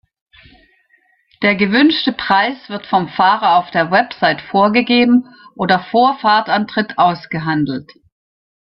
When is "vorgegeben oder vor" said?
4.41-6.17